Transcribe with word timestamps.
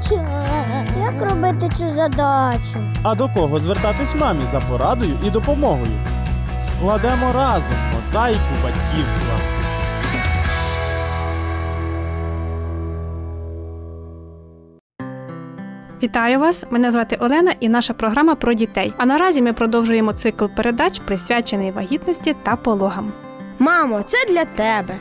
бачу. 0.00 0.24
Як 1.00 1.30
робити 1.30 1.68
цю 1.78 1.90
задачу? 1.94 2.78
А 3.02 3.14
до 3.14 3.28
кого 3.28 3.60
звертатись 3.60 4.14
мамі 4.14 4.46
за 4.46 4.60
порадою 4.60 5.18
і 5.26 5.30
допомогою? 5.30 5.92
Складемо 6.60 7.32
разом 7.34 7.76
мозаїку 7.96 8.40
батьківства. 8.62 9.34
Вітаю 16.02 16.40
вас! 16.40 16.66
Мене 16.70 16.90
звати 16.90 17.16
Олена 17.16 17.54
і 17.60 17.68
наша 17.68 17.94
програма 17.94 18.34
про 18.34 18.54
дітей. 18.54 18.92
А 18.96 19.06
наразі 19.06 19.42
ми 19.42 19.52
продовжуємо 19.52 20.12
цикл 20.12 20.44
передач, 20.56 20.98
присвячений 20.98 21.70
вагітності 21.70 22.36
та 22.42 22.56
пологам. 22.56 23.12
Мамо, 23.58 24.02
це 24.02 24.18
для 24.28 24.44
тебе. 24.44 24.96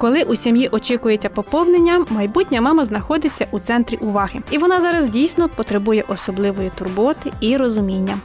Коли 0.00 0.22
у 0.22 0.36
сім'ї 0.36 0.68
очікується 0.68 1.28
поповнення, 1.28 2.04
майбутня 2.08 2.60
мама 2.60 2.84
знаходиться 2.84 3.46
у 3.50 3.58
центрі 3.58 3.96
уваги, 3.96 4.40
і 4.50 4.58
вона 4.58 4.80
зараз 4.80 5.08
дійсно 5.08 5.48
потребує 5.48 6.04
особливої 6.08 6.70
турботи 6.74 7.32
і 7.40 7.56
розуміння. 7.56 8.18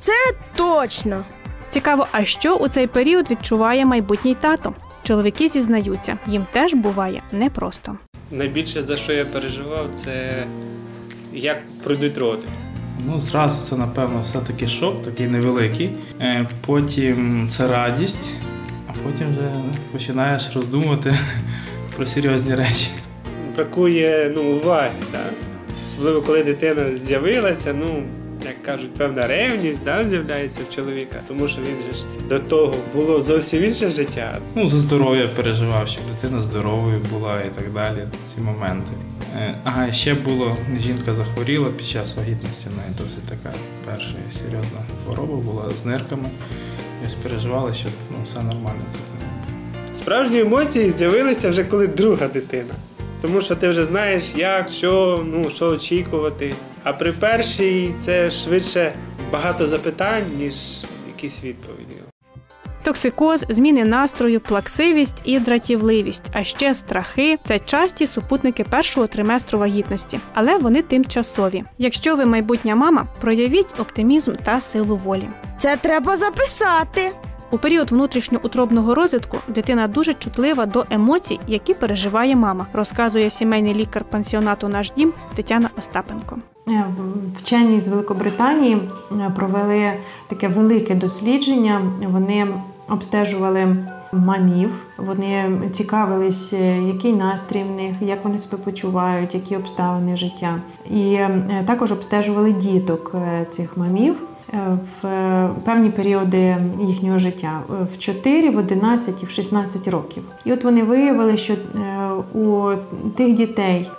Це 0.00 0.12
Точно. 0.56 1.24
Цікаво, 1.70 2.06
а 2.12 2.24
що 2.24 2.54
у 2.56 2.68
цей 2.68 2.86
період 2.86 3.30
відчуває 3.30 3.84
майбутній 3.86 4.34
тато? 4.34 4.74
Чоловіки 5.02 5.48
зізнаються, 5.48 6.18
їм 6.26 6.46
теж 6.52 6.74
буває 6.74 7.22
непросто. 7.32 7.96
Найбільше 8.30 8.82
за 8.82 8.96
що 8.96 9.12
я 9.12 9.24
переживав, 9.24 9.90
це 9.94 10.44
як 11.32 11.58
пройдуть 11.84 12.18
роди. 12.18 12.42
Ну, 13.06 13.18
зразу 13.18 13.62
це, 13.70 13.76
напевно, 13.76 14.20
все-таки 14.20 14.66
шок, 14.68 15.02
такий 15.02 15.26
невеликий. 15.26 15.90
Е, 16.20 16.48
Потім 16.66 17.46
це 17.48 17.68
радість, 17.68 18.34
потім 19.04 19.26
вже 19.30 19.50
починаєш 19.92 20.50
роздумувати 20.54 21.18
про 21.96 22.06
серйозні 22.06 22.54
речі. 22.54 22.86
Бракує 23.56 24.32
ну, 24.34 24.42
уваги, 24.42 24.90
да? 25.12 25.20
особливо 25.84 26.22
коли 26.22 26.44
дитина 26.44 26.84
з'явилася, 27.06 27.74
ну, 27.74 28.02
як 28.44 28.62
кажуть, 28.62 28.94
певна 28.94 29.26
ревність 29.26 29.84
да, 29.84 30.08
з'являється 30.08 30.60
в 30.68 30.74
чоловіка, 30.74 31.16
тому 31.28 31.48
що 31.48 31.60
він 31.60 31.92
же 31.92 31.98
ж 31.98 32.04
до 32.28 32.38
того 32.38 32.74
було 32.94 33.20
зовсім 33.20 33.64
інше 33.64 33.90
життя. 33.90 34.38
Ну, 34.54 34.68
за 34.68 34.78
здоров'я 34.78 35.28
переживав, 35.36 35.88
щоб 35.88 36.02
дитина 36.14 36.42
здоровою 36.42 37.00
була 37.12 37.40
і 37.40 37.54
так 37.54 37.72
далі. 37.72 37.98
Ці 38.34 38.40
моменти. 38.40 38.92
Е, 39.36 39.54
Ага, 39.64 39.92
ще 39.92 40.14
було, 40.14 40.56
жінка 40.80 41.14
захворіла 41.14 41.68
під 41.70 41.86
час 41.86 42.16
вагітності, 42.16 42.66
неї 42.68 42.90
досить 43.02 43.24
така 43.24 43.56
перша 43.84 44.14
серйозна 44.32 44.80
хвороба 45.04 45.36
була 45.36 45.70
з 45.70 45.86
нирками. 45.86 46.28
І 47.02 47.06
ось 47.06 47.14
переживали, 47.14 47.74
що 47.74 47.88
ну, 48.10 48.16
все 48.24 48.42
нормально. 48.42 48.84
Справжні 49.94 50.40
емоції 50.40 50.90
з'явилися 50.90 51.50
вже 51.50 51.64
коли 51.64 51.86
друга 51.86 52.28
дитина. 52.28 52.74
Тому 53.20 53.42
що 53.42 53.56
ти 53.56 53.68
вже 53.68 53.84
знаєш, 53.84 54.34
як, 54.36 54.68
що, 54.68 55.24
ну, 55.26 55.50
що 55.50 55.66
очікувати. 55.66 56.54
А 56.82 56.92
при 56.92 57.12
першій 57.12 57.94
це 58.00 58.30
швидше 58.30 58.92
багато 59.32 59.66
запитань, 59.66 60.24
ніж 60.36 60.54
якісь 61.08 61.44
відповіді. 61.44 61.94
Токсикоз, 62.82 63.44
зміни 63.48 63.84
настрою, 63.84 64.40
плаксивість 64.40 65.20
і 65.24 65.40
дратівливість, 65.40 66.22
а 66.32 66.44
ще 66.44 66.74
страхи 66.74 67.38
це 67.48 67.58
часті 67.58 68.06
супутники 68.06 68.64
першого 68.64 69.06
триместру 69.06 69.58
вагітності, 69.58 70.20
але 70.34 70.58
вони 70.58 70.82
тимчасові. 70.82 71.64
Якщо 71.78 72.16
ви 72.16 72.24
майбутня 72.24 72.74
мама, 72.76 73.06
проявіть 73.20 73.80
оптимізм 73.80 74.34
та 74.44 74.60
силу 74.60 74.96
волі. 74.96 75.28
Це 75.58 75.76
треба 75.76 76.16
записати. 76.16 77.12
У 77.50 77.58
період 77.58 77.90
внутрішньоутробного 77.90 78.94
розвитку 78.94 79.38
дитина 79.48 79.88
дуже 79.88 80.14
чутлива 80.14 80.66
до 80.66 80.84
емоцій, 80.90 81.40
які 81.46 81.74
переживає 81.74 82.36
мама, 82.36 82.66
розказує 82.72 83.30
сімейний 83.30 83.74
лікар 83.74 84.04
пансіонату 84.04 84.68
Наш 84.68 84.92
дім 84.96 85.12
Тетяна 85.34 85.70
Остапенко. 85.78 86.38
Е, 86.68 86.84
Вчені 87.38 87.80
з 87.80 87.88
Великобританії 87.88 88.78
е, 89.12 89.32
провели 89.36 89.92
таке 90.28 90.48
велике 90.48 90.94
дослідження. 90.94 91.80
Вони 92.12 92.46
обстежували 92.88 93.76
мамів, 94.12 94.70
вони 94.98 95.60
цікавились, 95.72 96.52
е, 96.52 96.82
який 96.82 97.12
настрій 97.12 97.62
в 97.62 97.70
них, 97.70 97.94
як 98.00 98.24
вони 98.24 98.38
себе 98.38 98.62
почувають, 98.64 99.34
які 99.34 99.56
обставини 99.56 100.16
життя. 100.16 100.54
І 100.90 101.18
також 101.66 101.92
обстежували 101.92 102.52
діток 102.52 103.14
цих 103.50 103.76
мамів. 103.76 104.27
Е, 104.54 104.78
В 105.02 105.06
е, 105.06 105.48
певні 105.64 105.90
періоди 105.90 106.56
їхнього 106.80 107.18
життя 107.18 107.60
е, 107.70 107.86
в 107.94 107.98
4, 107.98 108.50
в 108.50 108.56
11 108.56 109.22
і 109.22 109.26
в 109.26 109.30
16 109.30 109.88
років. 109.88 110.22
І 110.44 110.52
от 110.52 110.64
вони 110.64 110.82
виявили, 110.82 111.36
що 111.36 111.54
у 112.34 112.70
тих 113.16 113.34
дітей, 113.34 113.90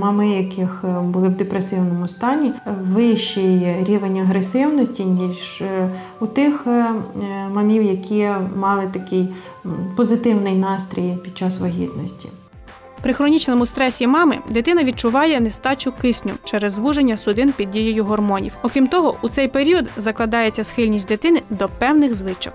мами 0.00 0.28
яких 0.28 0.84
були 1.02 1.28
в 1.28 1.36
депресивному 1.36 2.08
стані, 2.08 2.52
вищий 2.92 3.76
рівень 3.84 4.18
агресивності, 4.18 5.04
ніж 5.04 5.62
у 6.20 6.26
тих 6.26 6.66
мамів, 7.52 7.82
які 7.82 8.28
мали 8.56 8.82
такий 8.92 9.28
позитивний 9.96 10.54
настрій 10.54 11.18
під 11.24 11.38
час 11.38 11.60
вагітності. 11.60 12.28
При 13.06 13.14
хронічному 13.14 13.66
стресі 13.66 14.06
мами 14.06 14.38
дитина 14.48 14.84
відчуває 14.84 15.40
нестачу 15.40 15.92
кисню 15.92 16.32
через 16.44 16.72
звуження 16.72 17.16
судин 17.16 17.52
під 17.52 17.70
дією 17.70 18.04
гормонів. 18.04 18.56
Окрім 18.62 18.86
того, 18.86 19.16
у 19.22 19.28
цей 19.28 19.48
період 19.48 19.86
закладається 19.96 20.64
схильність 20.64 21.08
дитини 21.08 21.42
до 21.50 21.68
певних 21.68 22.14
звичок. 22.14 22.54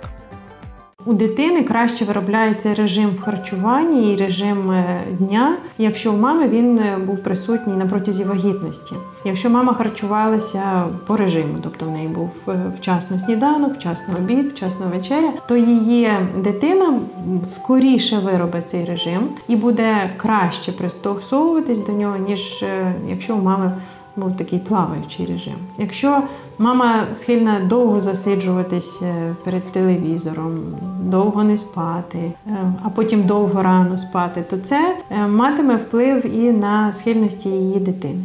У 1.06 1.14
дитини 1.14 1.64
краще 1.64 2.06
виробляється 2.06 2.74
режим 2.74 3.10
в 3.10 3.22
харчуванні 3.22 4.14
і 4.14 4.16
режим 4.16 4.72
е, 4.72 5.02
дня, 5.20 5.58
якщо 5.78 6.14
у 6.14 6.18
мами 6.18 6.48
він 6.48 6.80
е, 6.80 6.98
був 7.06 7.24
присутній 7.24 7.74
на 7.74 7.86
протязі 7.86 8.24
вагітності. 8.24 8.96
Якщо 9.26 9.50
мама 9.50 9.74
харчувалася 9.74 10.84
по 11.08 11.18
режиму, 11.18 11.54
тобто 11.64 11.86
в 11.86 11.92
неї 11.92 12.08
був 12.08 12.32
е, 12.48 12.72
вчасно 12.78 13.20
сніданок, 13.20 13.74
вчасно 13.74 14.14
обід, 14.18 14.46
вчасно 14.46 14.86
вечеря, 14.94 15.30
то 15.48 15.58
її 15.58 16.10
дитина 16.38 17.00
скоріше 17.46 18.20
виробить 18.20 18.68
цей 18.68 18.86
режим 18.86 19.30
і 19.48 19.56
буде 19.56 20.10
краще 20.18 20.72
пристосовуватись 20.72 21.80
до 21.80 21.92
нього, 21.92 22.18
ніж 22.18 22.66
якщо 23.10 23.36
у 23.36 23.42
мами 23.42 23.72
був 24.16 24.38
такий 24.38 24.60
плаваючий 24.60 25.26
режим. 25.26 25.56
Якщо 25.78 26.22
мама 26.58 27.04
схильна 27.14 27.60
довго 27.60 28.00
засиджуватись 28.00 29.02
е, 29.02 29.36
перед 29.44 29.64
телевізором, 29.64 30.60
довго 31.02 31.44
не 31.44 31.58
спати, 31.58 32.18
е, 32.18 32.34
а 32.84 32.90
потім 32.90 33.24
довго 33.24 33.64
рано 33.64 33.98
спати, 33.98 34.44
то 34.50 34.58
це 34.58 34.96
е, 35.10 35.28
матиме 35.28 35.76
вплив 35.76 36.36
і 36.36 36.52
на 36.52 36.94
схильності 36.94 37.50
її 37.50 37.80
дитини. 37.80 38.24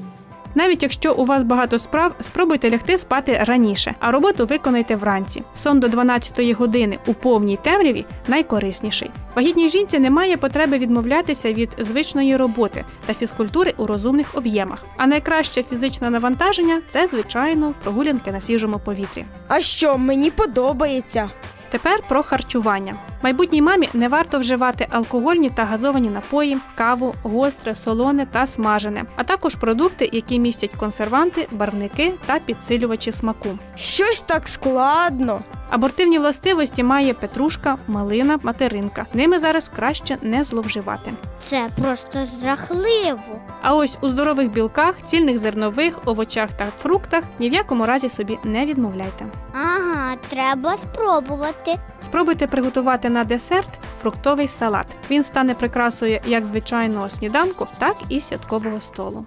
Навіть 0.56 0.82
якщо 0.82 1.14
у 1.14 1.24
вас 1.24 1.44
багато 1.44 1.78
справ, 1.78 2.14
спробуйте 2.20 2.70
лягти 2.70 2.98
спати 2.98 3.40
раніше, 3.46 3.94
а 4.00 4.10
роботу 4.10 4.46
виконайте 4.46 4.96
вранці. 4.96 5.42
Сон 5.56 5.80
до 5.80 5.88
12 5.88 6.50
години 6.50 6.98
у 7.06 7.14
повній 7.14 7.58
темряві 7.62 8.04
найкорисніший. 8.28 9.10
Вагітній 9.34 9.68
жінці 9.68 9.98
немає 9.98 10.36
потреби 10.36 10.78
відмовлятися 10.78 11.52
від 11.52 11.70
звичної 11.78 12.36
роботи 12.36 12.84
та 13.06 13.14
фізкультури 13.14 13.74
у 13.76 13.86
розумних 13.86 14.34
об'ємах. 14.34 14.84
А 14.96 15.06
найкраще 15.06 15.62
фізичне 15.62 16.10
навантаження 16.10 16.82
це, 16.90 17.06
звичайно, 17.06 17.74
прогулянки 17.82 18.32
на 18.32 18.40
свіжому 18.40 18.78
повітрі. 18.78 19.24
А 19.48 19.60
що, 19.60 19.98
мені 19.98 20.30
подобається. 20.30 21.30
Тепер 21.70 22.00
про 22.08 22.22
харчування. 22.22 22.94
Майбутній 23.22 23.62
мамі 23.62 23.88
не 23.94 24.08
варто 24.08 24.38
вживати 24.38 24.86
алкогольні 24.90 25.50
та 25.50 25.64
газовані 25.64 26.08
напої, 26.10 26.58
каву, 26.74 27.14
гостре, 27.22 27.74
солоне 27.74 28.26
та 28.26 28.46
смажене, 28.46 29.04
а 29.16 29.24
також 29.24 29.54
продукти, 29.54 30.10
які 30.12 30.38
містять 30.38 30.76
консерванти, 30.76 31.48
барвники 31.52 32.14
та 32.26 32.38
підсилювачі 32.38 33.12
смаку. 33.12 33.48
Щось 33.76 34.20
так 34.20 34.48
складно. 34.48 35.40
Абортивні 35.70 36.18
властивості 36.18 36.82
має 36.82 37.14
петрушка, 37.14 37.76
малина, 37.86 38.38
материнка. 38.42 39.06
Ними 39.14 39.38
зараз 39.38 39.70
краще 39.76 40.18
не 40.22 40.44
зловживати. 40.44 41.12
Це 41.40 41.68
просто 41.82 42.18
жахливо. 42.44 43.40
А 43.62 43.74
ось 43.74 43.98
у 44.00 44.08
здорових 44.08 44.52
білках, 44.52 44.94
цільних 45.04 45.38
зернових, 45.38 45.98
овочах 46.04 46.50
та 46.52 46.66
фруктах 46.82 47.24
ні 47.38 47.50
в 47.50 47.52
якому 47.52 47.86
разі 47.86 48.08
собі 48.08 48.38
не 48.44 48.66
відмовляйте. 48.66 49.26
Ага, 49.52 49.95
треба 50.28 50.76
спробувати. 50.76 51.76
Спробуйте 52.00 52.46
приготувати 52.46 53.10
на 53.10 53.24
десерт 53.24 53.68
фруктовий 54.02 54.48
салат. 54.48 54.86
Він 55.10 55.24
стане 55.24 55.54
прикрасою 55.54 56.20
як 56.26 56.44
звичайного 56.44 57.10
сніданку, 57.10 57.66
так 57.78 57.96
і 58.08 58.20
святкового 58.20 58.80
столу. 58.80 59.26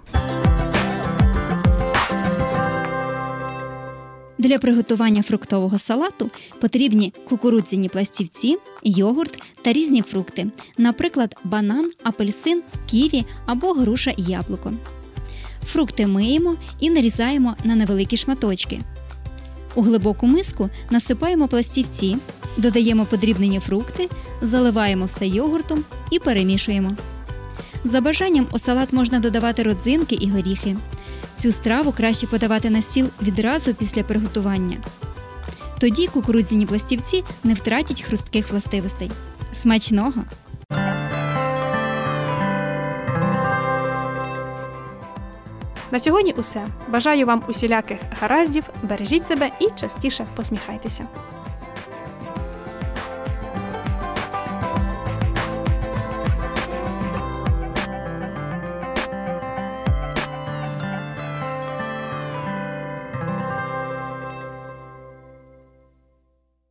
Для 4.38 4.60
приготування 4.60 5.22
фруктового 5.22 5.80
салату 5.80 6.30
потрібні 6.62 7.14
кукурудзяні 7.30 7.90
пластівці, 7.90 8.58
йогурт 8.84 9.44
та 9.62 9.74
різні 9.74 10.02
фрукти, 10.02 10.48
наприклад, 10.78 11.36
банан, 11.44 11.92
апельсин, 12.04 12.64
ківі 12.86 13.26
або 13.46 13.74
груша 13.74 14.12
і 14.12 14.24
яблуко. 14.24 14.74
Фрукти 15.66 16.08
миємо 16.08 16.56
і 16.80 16.90
нарізаємо 16.90 17.56
на 17.64 17.76
невеликі 17.76 18.18
шматочки. 18.18 18.80
У 19.76 19.82
глибоку 19.82 20.28
миску 20.28 20.70
насипаємо 20.90 21.48
пластівці, 21.48 22.18
додаємо 22.58 23.06
подрібнені 23.06 23.60
фрукти, 23.60 24.10
заливаємо 24.42 25.06
все 25.06 25.28
йогуртом 25.28 25.84
і 26.12 26.20
перемішуємо. 26.20 26.96
За 27.84 28.02
бажанням 28.02 28.48
у 28.52 28.60
салат 28.60 28.94
можна 28.94 29.20
додавати 29.20 29.64
родзинки 29.64 30.16
і 30.16 30.30
горіхи. 30.30 30.78
Цю 31.36 31.52
страву 31.52 31.92
краще 31.92 32.28
подавати 32.28 32.70
на 32.70 32.82
стіл 32.82 33.08
відразу 33.22 33.74
після 33.74 34.04
приготування. 34.04 34.78
Тоді 35.80 36.08
кукурудзяні 36.08 36.66
пластівці 36.66 37.24
не 37.44 37.54
втратять 37.54 38.02
хрустких 38.02 38.52
властивостей. 38.52 39.12
Смачного! 39.52 40.24
На 45.92 46.00
сьогодні 46.00 46.34
усе. 46.38 46.68
Бажаю 46.88 47.26
вам 47.26 47.44
усіляких 47.48 48.00
гараздів, 48.22 48.64
бережіть 48.84 49.28
себе 49.28 49.50
і 49.60 49.68
частіше 49.80 50.26
посміхайтеся. 50.36 51.08